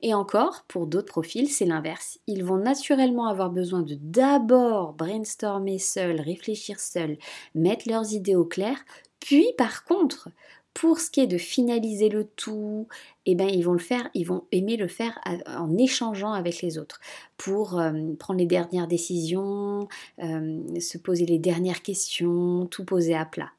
Et 0.03 0.15
encore, 0.15 0.65
pour 0.69 0.87
d'autres 0.87 1.13
profils, 1.13 1.51
c'est 1.51 1.65
l'inverse. 1.65 2.19
Ils 2.27 2.45
vont 2.45 2.59
naturellement 2.59 3.27
avoir 3.27 3.51
besoin 3.51 3.83
de 3.83 3.97
d'abord 4.01 4.93
brainstormer 4.93 5.79
seul, 5.79 6.21
réfléchir 6.21 6.81
seul, 6.81 7.19
mettre 7.55 7.89
leurs 7.89 8.13
idées 8.13 8.37
au 8.37 8.45
clair, 8.45 8.77
puis 9.21 9.47
par 9.57 9.85
contre 9.85 10.29
pour 10.75 10.99
ce 10.99 11.09
qui 11.09 11.21
est 11.21 11.29
de 11.29 11.39
finaliser 11.39 12.09
le 12.09 12.25
tout, 12.25 12.89
eh 13.27 13.37
ben, 13.37 13.49
ils 13.49 13.63
vont 13.63 13.73
le 13.73 13.79
faire, 13.79 14.11
ils 14.13 14.27
vont 14.27 14.45
aimer 14.51 14.77
le 14.77 14.89
faire 14.89 15.19
en 15.47 15.79
échangeant 15.79 16.33
avec 16.33 16.61
les 16.63 16.79
autres 16.79 17.01
pour 17.37 17.79
euh, 17.79 17.93
prendre 18.19 18.41
les 18.41 18.47
dernières 18.47 18.89
décisions, 18.89 19.89
euh, 20.19 20.81
se 20.81 20.99
poser 20.99 21.27
les 21.27 21.39
dernières 21.39 21.83
questions, 21.83 22.67
tout 22.67 22.85
poser 22.85 23.15
à 23.15 23.25
plat. 23.25 23.53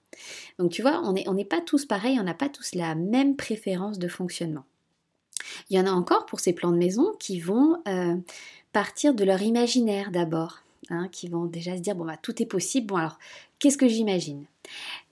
Donc 0.60 0.72
tu 0.72 0.82
vois, 0.82 1.02
on 1.04 1.34
n'est 1.34 1.46
pas 1.46 1.62
tous 1.62 1.86
pareils, 1.86 2.20
on 2.20 2.24
n'a 2.24 2.34
pas 2.34 2.50
tous 2.50 2.76
la 2.76 2.96
même 2.96 3.36
préférence 3.36 3.98
de 3.98 4.08
fonctionnement. 4.08 4.64
Il 5.70 5.78
y 5.78 5.80
en 5.80 5.86
a 5.86 5.92
encore 5.92 6.26
pour 6.26 6.40
ces 6.40 6.54
plans 6.54 6.72
de 6.72 6.78
maison 6.78 7.14
qui 7.20 7.40
vont 7.40 7.82
euh, 7.88 8.16
partir 8.72 9.14
de 9.14 9.24
leur 9.24 9.42
imaginaire 9.42 10.12
d'abord. 10.12 10.62
Hein, 10.92 11.08
qui 11.12 11.28
vont 11.28 11.46
déjà 11.46 11.76
se 11.76 11.82
dire 11.82 11.96
bon 11.96 12.06
bah 12.06 12.18
tout 12.22 12.44
est 12.44 12.46
possible. 12.46 12.86
Bon 12.86 12.98
alors 12.98 13.18
qu'est-ce 13.58 13.78
que 13.78 13.88
j'imagine? 13.88 14.46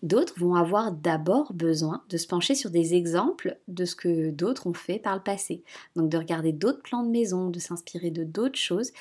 D'autres 0.01 0.33
vont 0.37 0.55
avoir 0.55 0.91
d'abord 0.91 1.53
besoin 1.53 2.03
de 2.09 2.17
se 2.17 2.27
pencher 2.27 2.55
sur 2.55 2.69
des 2.69 2.93
exemples 2.93 3.57
de 3.67 3.85
ce 3.85 3.95
que 3.95 4.31
d'autres 4.31 4.67
ont 4.67 4.73
fait 4.73 4.99
par 4.99 5.15
le 5.15 5.23
passé. 5.23 5.63
Donc 5.95 6.09
de 6.09 6.17
regarder 6.17 6.51
d'autres 6.51 6.81
plans 6.81 7.03
de 7.03 7.09
maison, 7.09 7.49
de 7.49 7.59
s'inspirer 7.59 8.11
de 8.11 8.23
d'autres 8.23 8.59
choses, 8.59 8.91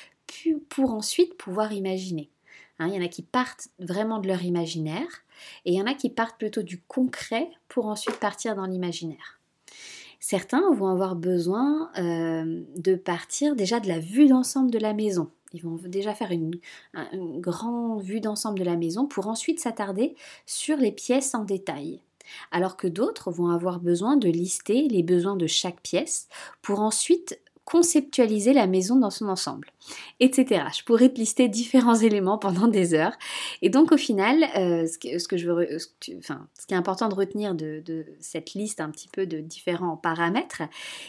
pour 0.69 0.93
ensuite 0.93 1.37
pouvoir 1.37 1.73
imaginer. 1.73 2.31
Hein, 2.79 2.89
il 2.89 2.95
y 2.95 2.99
en 2.99 3.05
a 3.05 3.09
qui 3.09 3.23
partent 3.23 3.69
vraiment 3.79 4.19
de 4.19 4.29
leur 4.29 4.43
imaginaire 4.43 5.25
et 5.65 5.73
il 5.73 5.79
y 5.79 5.83
en 5.83 5.87
a 5.87 5.95
qui 5.95 6.11
partent 6.11 6.39
plutôt 6.39 6.63
du 6.63 6.81
concret 6.81 7.51
pour 7.69 7.87
ensuite 7.87 8.17
partir 8.17 8.55
dans 8.55 8.67
l'imaginaire. 8.67 9.41
Certains 10.21 10.73
vont 10.73 10.87
avoir 10.87 11.17
besoin 11.17 11.91
euh, 11.99 12.63
de 12.77 12.95
partir 12.95 13.57
déjà 13.57 13.81
de 13.81 13.89
la 13.89 13.99
vue 13.99 14.29
d'ensemble 14.29 14.71
de 14.71 14.79
la 14.79 14.95
maison. 14.95 15.31
Ils 15.53 15.63
vont 15.63 15.79
déjà 15.85 16.15
faire 16.15 16.31
une, 16.31 16.59
grande 17.41 18.03
vue 18.03 18.21
d'ensemble 18.21 18.59
de 18.59 18.65
la 18.65 18.77
maison 18.77 19.07
pour 19.07 19.27
ensuite 19.27 19.61
s'attarder 19.61 20.15
sur 20.47 20.77
les 20.77 20.93
pièces 20.93 21.35
en 21.35 21.45
détail. 21.45 22.01
Alors 22.51 22.77
que 22.77 22.87
d'autres 22.87 23.31
vont 23.31 23.49
avoir 23.49 23.81
besoin 23.81 24.17
de 24.17 24.29
lister 24.29 24.89
les 24.89 25.03
besoins 25.03 25.37
de 25.37 25.47
chaque 25.47 25.81
pièce 25.83 26.29
pour 26.63 26.81
ensuite 26.81 27.41
conceptualiser 27.65 28.53
la 28.53 28.67
maison 28.67 28.97
dans 28.97 29.11
son 29.11 29.29
ensemble, 29.29 29.69
etc. 30.21 30.65
Je 30.77 30.83
pourrais 30.85 31.11
te 31.11 31.19
lister 31.19 31.49
différents 31.49 31.95
éléments 32.01 32.39
pendant 32.39 32.69
des 32.69 32.95
heures. 32.95 33.17
Et 33.63 33.71
donc 33.71 33.93
au 33.93 33.97
final, 33.97 34.45
ce 34.55 34.99
qui 34.99 35.11
est 36.11 36.77
important 36.77 37.09
de 37.09 37.15
retenir 37.15 37.55
de, 37.55 38.05
cette 38.21 38.55
liste 38.55 38.81
un 38.81 38.91
petit 38.91 39.09
peu 39.09 39.27
de 39.27 39.39
différents 39.39 39.97
paramètres, 39.97 40.63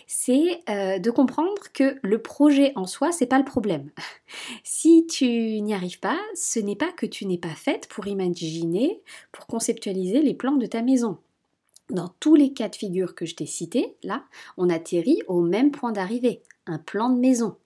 c'est 0.07 0.61
euh, 0.69 0.99
de 0.99 1.11
comprendre 1.11 1.61
que 1.73 1.97
le 2.01 2.21
projet 2.21 2.71
en 2.75 2.85
soi, 2.85 3.11
c'est 3.11 3.25
pas 3.25 3.39
le 3.39 3.45
problème. 3.45 3.89
si 4.63 5.05
tu 5.07 5.25
n'y 5.61 5.73
arrives 5.73 5.99
pas, 5.99 6.19
ce 6.35 6.59
n'est 6.59 6.75
pas 6.75 6.91
que 6.91 7.05
tu 7.05 7.25
n'es 7.25 7.37
pas 7.37 7.55
faite 7.55 7.87
pour 7.87 8.07
imaginer, 8.07 9.01
pour 9.31 9.47
conceptualiser 9.47 10.21
les 10.21 10.33
plans 10.33 10.55
de 10.55 10.65
ta 10.65 10.81
maison. 10.81 11.17
Dans 11.89 12.09
tous 12.19 12.35
les 12.35 12.53
cas 12.53 12.69
de 12.69 12.75
figure 12.75 13.13
que 13.13 13.25
je 13.25 13.35
t'ai 13.35 13.45
cités, 13.45 13.95
là, 14.03 14.23
on 14.57 14.69
atterrit 14.69 15.21
au 15.27 15.41
même 15.41 15.71
point 15.71 15.91
d'arrivée, 15.91 16.41
un 16.65 16.79
plan 16.79 17.09
de 17.09 17.19
maison. 17.19 17.57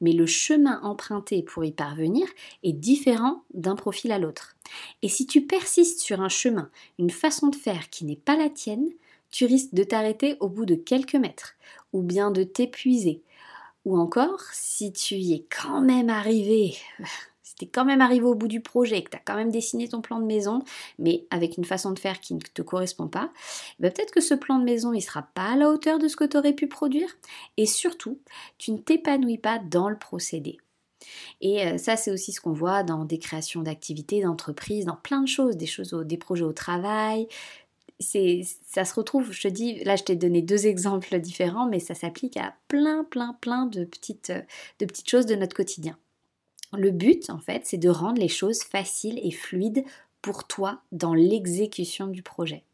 Mais 0.00 0.12
le 0.12 0.26
chemin 0.26 0.80
emprunté 0.82 1.42
pour 1.42 1.64
y 1.64 1.72
parvenir 1.72 2.26
est 2.62 2.74
différent 2.74 3.42
d'un 3.54 3.74
profil 3.74 4.12
à 4.12 4.18
l'autre. 4.18 4.56
Et 5.00 5.08
si 5.08 5.26
tu 5.26 5.46
persistes 5.46 6.00
sur 6.00 6.20
un 6.20 6.28
chemin, 6.28 6.70
une 6.98 7.10
façon 7.10 7.48
de 7.48 7.56
faire 7.56 7.88
qui 7.88 8.04
n'est 8.04 8.16
pas 8.16 8.36
la 8.36 8.50
tienne, 8.50 8.90
tu 9.30 9.46
risques 9.46 9.72
de 9.72 9.84
t'arrêter 9.84 10.36
au 10.40 10.48
bout 10.48 10.66
de 10.66 10.74
quelques 10.74 11.14
mètres, 11.14 11.54
ou 11.94 12.02
bien 12.02 12.30
de 12.30 12.42
t'épuiser. 12.42 13.22
Ou 13.84 13.98
encore, 13.98 14.42
si 14.52 14.92
tu 14.92 15.14
y 15.14 15.32
es 15.32 15.46
quand 15.50 15.80
même 15.80 16.10
arrivé, 16.10 16.76
si 17.52 17.56
tu 17.56 17.64
es 17.66 17.68
quand 17.68 17.84
même 17.84 18.00
arrivé 18.00 18.24
au 18.24 18.34
bout 18.34 18.48
du 18.48 18.60
projet, 18.60 19.02
que 19.02 19.10
tu 19.10 19.16
as 19.16 19.20
quand 19.20 19.36
même 19.36 19.50
dessiné 19.50 19.86
ton 19.86 20.00
plan 20.00 20.18
de 20.18 20.24
maison, 20.24 20.62
mais 20.98 21.26
avec 21.30 21.58
une 21.58 21.66
façon 21.66 21.90
de 21.90 21.98
faire 21.98 22.18
qui 22.18 22.32
ne 22.32 22.40
te 22.40 22.62
correspond 22.62 23.08
pas, 23.08 23.30
ben, 23.78 23.92
peut-être 23.92 24.10
que 24.10 24.22
ce 24.22 24.32
plan 24.32 24.58
de 24.58 24.64
maison, 24.64 24.94
il 24.94 25.02
sera 25.02 25.22
pas 25.34 25.52
à 25.52 25.56
la 25.56 25.68
hauteur 25.68 25.98
de 25.98 26.08
ce 26.08 26.16
que 26.16 26.24
tu 26.24 26.38
aurais 26.38 26.54
pu 26.54 26.66
produire. 26.66 27.08
Et 27.58 27.66
surtout, 27.66 28.18
tu 28.56 28.72
ne 28.72 28.78
t'épanouis 28.78 29.36
pas 29.36 29.58
dans 29.58 29.90
le 29.90 29.98
procédé. 29.98 30.58
Et 31.42 31.66
euh, 31.66 31.76
ça, 31.76 31.96
c'est 31.96 32.10
aussi 32.10 32.32
ce 32.32 32.40
qu'on 32.40 32.52
voit 32.52 32.84
dans 32.84 33.04
des 33.04 33.18
créations 33.18 33.60
d'activités, 33.60 34.22
d'entreprises, 34.22 34.86
dans 34.86 34.96
plein 34.96 35.20
de 35.20 35.28
choses, 35.28 35.56
des 35.58 35.66
choses, 35.66 35.92
des 35.92 36.16
projets 36.16 36.44
au 36.44 36.54
travail. 36.54 37.28
Ça 38.00 38.84
se 38.84 38.94
retrouve, 38.94 39.30
je 39.30 39.42
te 39.42 39.48
dis, 39.48 39.84
là 39.84 39.94
je 39.94 40.02
t'ai 40.04 40.16
donné 40.16 40.42
deux 40.42 40.66
exemples 40.66 41.20
différents, 41.20 41.66
mais 41.66 41.80
ça 41.80 41.94
s'applique 41.94 42.36
à 42.36 42.54
plein, 42.66 43.04
plein, 43.04 43.36
plein 43.40 43.66
de 43.66 43.84
petites, 43.84 44.32
de 44.80 44.86
petites 44.86 45.08
choses 45.08 45.26
de 45.26 45.36
notre 45.36 45.54
quotidien. 45.54 45.96
Le 46.72 46.90
but, 46.90 47.30
en 47.30 47.38
fait, 47.38 47.62
c'est 47.66 47.78
de 47.78 47.88
rendre 47.88 48.20
les 48.20 48.28
choses 48.28 48.62
faciles 48.62 49.20
et 49.22 49.30
fluides 49.30 49.84
pour 50.22 50.46
toi 50.46 50.80
dans 50.92 51.14
l'exécution 51.14 52.06
du 52.06 52.22
projet. 52.22 52.64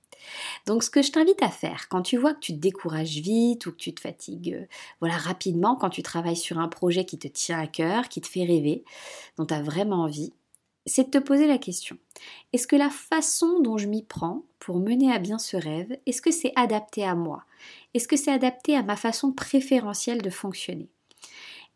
Donc 0.67 0.83
ce 0.83 0.90
que 0.90 1.02
je 1.02 1.12
t'invite 1.12 1.43
à 1.43 1.50
faire 1.50 1.88
quand 1.88 2.02
tu 2.02 2.17
vois 2.17 2.35
que 2.35 2.40
tu 2.40 2.52
te 2.52 2.59
décourages 2.59 3.19
vite 3.19 3.67
ou 3.67 3.73
que 3.73 3.76
tu 3.76 3.95
te 3.95 4.00
fatigues 4.00 4.55
euh, 4.55 4.67
voilà 5.00 5.17
rapidement 5.17 5.76
quand 5.76 5.90
tu 5.90 6.02
travailles 6.02 6.37
sur 6.37 6.59
un 6.59 6.69
projet 6.69 7.05
qui 7.05 7.19
te 7.19 7.28
tient 7.28 7.59
à 7.61 7.67
cœur, 7.67 8.09
qui 8.09 8.21
te 8.21 8.26
fait 8.28 8.45
rêver, 8.45 8.85
dont 9.37 9.47
tu 9.47 9.55
as 9.55 9.62
vraiment 9.62 10.02
envie, 10.02 10.33
c'est 10.87 11.05
de 11.05 11.11
te 11.11 11.19
poser 11.25 11.47
la 11.47 11.59
question. 11.59 11.99
Est-ce 12.52 12.67
que 12.67 12.76
la 12.76 12.90
façon 12.90 13.61
dont 13.61 13.78
je 13.78 13.87
m'y 13.87 14.02
prends 14.02 14.45
pour 14.59 14.81
mener 14.81 15.12
à 15.12 15.19
bien 15.19 15.38
ce 15.38 15.57
rêve, 15.57 15.97
est-ce 16.07 16.23
que 16.23 16.33
c'est 16.33 16.52
adapté 16.57 17.05
à 17.05 17.14
moi? 17.14 17.45
Est-ce 17.95 18.09
que 18.09 18.17
c'est 18.17 18.33
adapté 18.33 18.76
à 18.76 18.83
ma 18.83 18.97
façon 18.97 19.33
préférentielle 19.33 20.23
de 20.23 20.31
fonctionner? 20.31 20.90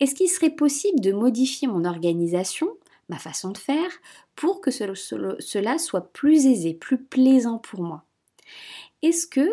Est-ce 0.03 0.15
qu'il 0.15 0.29
serait 0.29 0.51
possible 0.51 1.01
de 1.01 1.13
modifier 1.13 1.69
mon 1.69 1.85
organisation, 1.85 2.69
ma 3.09 3.19
façon 3.19 3.51
de 3.51 3.59
faire, 3.59 3.91
pour 4.37 4.61
que 4.61 4.71
cela 4.71 5.79
soit 5.79 6.13
plus 6.13 6.47
aisé, 6.47 6.75
plus 6.75 6.99
plaisant 7.03 7.59
pour 7.59 7.83
moi? 7.83 8.05
Est-ce 9.03 9.27
que 9.27 9.51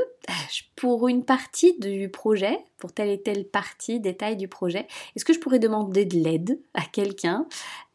pour 0.75 1.07
une 1.07 1.25
partie 1.25 1.77
du 1.79 2.07
projet, 2.09 2.59
pour 2.77 2.93
telle 2.93 3.09
et 3.09 3.21
telle 3.21 3.45
partie, 3.45 3.99
détail 3.99 4.37
du 4.37 4.47
projet, 4.47 4.87
est-ce 5.15 5.25
que 5.25 5.33
je 5.33 5.39
pourrais 5.39 5.57
demander 5.57 6.05
de 6.05 6.17
l'aide 6.17 6.59
à 6.75 6.83
quelqu'un 6.83 7.47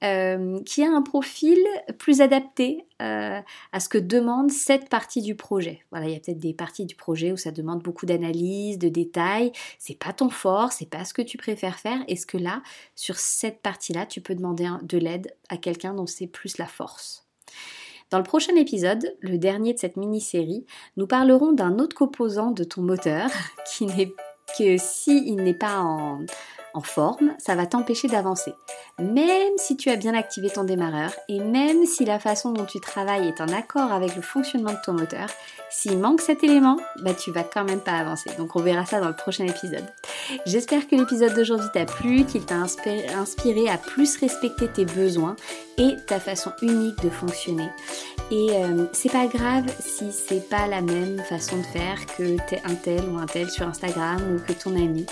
euh, 0.03 0.61
qui 0.65 0.83
a 0.83 0.91
un 0.91 1.03
profil 1.03 1.59
plus 1.99 2.21
adapté 2.21 2.85
euh, 3.01 3.41
à 3.73 3.81
ce 3.81 3.89
que 3.89 3.99
demande 3.99 4.51
cette 4.51 4.89
partie 4.89 5.23
du 5.23 5.37
projet? 5.37 5.85
Voilà, 5.93 6.07
il 6.07 6.13
y 6.13 6.17
a 6.17 6.21
peut-être 6.21 6.41
des 6.41 6.55
parties 6.55 6.87
du 6.87 6.97
projet 6.97 7.31
où 7.31 7.37
ça 7.37 7.53
demande 7.53 7.83
beaucoup 7.83 8.05
d'analyse, 8.05 8.79
de 8.79 8.89
détails. 8.89 9.53
C'est 9.79 9.99
pas 9.99 10.13
ton 10.13 10.31
fort, 10.31 10.73
c'est 10.73 10.91
pas 10.91 11.05
ce 11.05 11.15
que 11.15 11.23
tu 11.23 11.39
préfères 11.39 11.79
faire. 11.79 12.03
Est-ce 12.09 12.27
que 12.27 12.37
là, 12.37 12.63
sur 12.97 13.17
cette 13.17 13.63
partie-là, 13.63 14.07
tu 14.07 14.21
peux 14.21 14.35
demander 14.35 14.69
de 14.83 14.99
l'aide 14.99 15.37
à 15.49 15.57
quelqu'un 15.57 15.95
dont 15.95 16.07
c'est 16.07 16.27
plus 16.27 16.59
la 16.59 16.67
force? 16.67 17.25
Dans 18.11 18.19
le 18.19 18.25
prochain 18.25 18.55
épisode, 18.57 19.17
le 19.21 19.39
dernier 19.39 19.75
de 19.75 19.79
cette 19.79 19.97
mini-série, 19.97 20.67
nous 20.97 21.07
parlerons 21.07 21.53
d'un 21.53 21.79
autre 21.79 21.97
composant 21.97 22.51
de 22.51 22.65
ton 22.65 22.83
moteur 22.83 23.31
qui 23.73 23.87
n'est 23.87 24.13
que 24.59 24.77
s'il 24.79 25.37
n'est 25.37 25.55
pas 25.55 25.81
en, 25.81 26.21
en 26.75 26.81
forme, 26.81 27.35
ça 27.39 27.55
va 27.55 27.67
t'empêcher 27.67 28.09
d'avancer. 28.09 28.53
Même 28.99 29.53
si 29.57 29.77
tu 29.77 29.91
as 29.91 29.97
bien 29.97 30.15
activé 30.15 30.51
ton 30.51 30.65
démarreur 30.65 31.13
et 31.29 31.41
même 31.41 31.87
si 31.87 32.05
la 32.05 32.19
façon 32.19 32.53
dont 32.53 32.65
tu 32.65 32.81
travailles 32.81 33.29
est 33.29 33.41
en 33.41 33.49
accord 33.49 33.93
avec 33.93 34.15
le 34.17 34.23
fonctionnement 34.23 34.73
de 34.73 34.79
ton 34.85 34.93
moteur, 34.93 35.29
s'il 35.71 35.99
manque 35.99 36.21
cet 36.21 36.45
élément, 36.45 36.79
bah 37.03 37.15
tu 37.15 37.31
vas 37.31 37.45
quand 37.45 37.65
même 37.65 37.81
pas 37.81 37.93
avancer. 37.93 38.31
Donc 38.39 38.57
on 38.57 38.61
verra 38.61 38.85
ça 38.85 39.01
dans 39.01 39.09
le 39.09 39.17
prochain 39.17 39.47
épisode. 39.47 39.85
J'espère 40.47 40.87
que 40.89 40.97
l'épisode 40.97 41.35
d'aujourd'hui 41.35 41.69
t'a 41.73 41.87
plu, 41.87 42.25
qu'il 42.25 42.45
t'a 42.45 42.57
inspiré 42.57 43.69
à 43.69 43.79
plus 43.79 44.17
respecter 44.17 44.69
tes 44.69 44.85
besoins 44.85 45.37
et 45.79 45.97
ta 46.07 46.21
façon 46.21 46.53
unique 46.63 47.03
de 47.03 47.11
fonctionner. 47.11 47.69
Et 48.31 48.49
euh, 48.53 48.87
c'est 48.93 49.13
pas 49.13 49.27
grave 49.27 49.65
si 49.81 50.11
c'est 50.13 50.49
pas 50.49 50.67
la 50.67 50.81
même 50.81 51.19
façon 51.29 51.59
de 51.59 51.63
faire 51.63 52.07
que 52.17 52.37
t'es 52.49 52.63
un 52.65 52.75
tel 52.75 53.03
ou 53.09 53.19
un 53.19 53.27
tel 53.27 53.51
sur 53.51 53.67
Instagram 53.67 54.21
ou 54.35 54.41
que 54.47 54.53
ton 54.53 54.75
ami. 54.75 55.07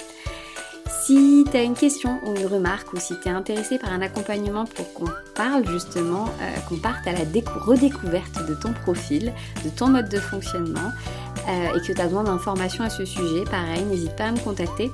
Si 1.13 1.45
tu 1.51 1.59
as 1.59 1.63
une 1.63 1.75
question 1.75 2.21
ou 2.25 2.35
une 2.35 2.47
remarque 2.47 2.91
ou 2.95 2.97
si 2.99 3.21
tu 3.21 3.29
es 3.29 3.31
intéressé 3.31 3.77
par 3.77 3.93
un 3.93 4.01
accompagnement 4.01 4.65
pour 4.65 4.95
qu'on 4.95 5.11
parle 5.35 5.69
justement, 5.69 6.25
euh, 6.25 6.61
qu'on 6.67 6.77
parte 6.77 7.07
à 7.07 7.13
la 7.13 7.19
redécouverte 7.19 8.49
de 8.49 8.55
ton 8.55 8.73
profil, 8.73 9.31
de 9.63 9.69
ton 9.69 9.89
mode 9.89 10.09
de 10.09 10.19
fonctionnement 10.19 10.91
euh, 11.51 11.77
et 11.77 11.87
que 11.87 11.93
tu 11.93 12.01
as 12.01 12.05
besoin 12.05 12.25
d'informations 12.25 12.83
à 12.83 12.89
ce 12.89 13.05
sujet, 13.05 13.45
pareil, 13.45 13.85
n'hésite 13.85 14.17
pas 14.17 14.25
à 14.25 14.33
me 14.33 14.39
contacter. 14.39 14.91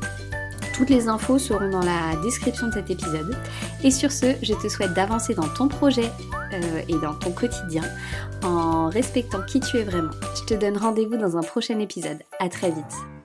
Toutes 0.74 0.90
les 0.90 1.06
infos 1.06 1.38
seront 1.38 1.70
dans 1.70 1.82
la 1.82 2.16
description 2.24 2.66
de 2.66 2.72
cet 2.72 2.90
épisode. 2.90 3.36
Et 3.84 3.92
sur 3.92 4.10
ce, 4.10 4.26
je 4.42 4.54
te 4.54 4.68
souhaite 4.68 4.94
d'avancer 4.94 5.34
dans 5.34 5.48
ton 5.48 5.68
projet 5.68 6.10
euh, 6.52 6.82
et 6.88 6.94
dans 6.94 7.14
ton 7.14 7.30
quotidien 7.30 7.84
en 8.42 8.88
respectant 8.88 9.42
qui 9.42 9.60
tu 9.60 9.76
es 9.76 9.84
vraiment. 9.84 10.14
Je 10.34 10.52
te 10.52 10.54
donne 10.58 10.78
rendez-vous 10.78 11.16
dans 11.16 11.36
un 11.36 11.42
prochain 11.42 11.78
épisode. 11.78 12.18
À 12.40 12.48
très 12.48 12.72
vite. 12.72 13.17